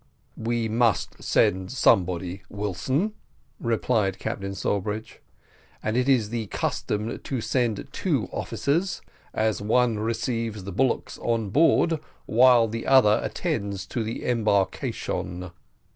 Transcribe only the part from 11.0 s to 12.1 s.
on board,